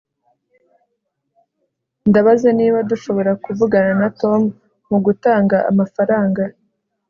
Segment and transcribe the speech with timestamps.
[2.09, 4.41] ndabaza niba dushobora kuvugana na tom
[4.89, 6.41] mugutanga amafaranga